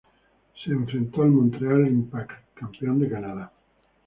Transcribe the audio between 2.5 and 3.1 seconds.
campeón de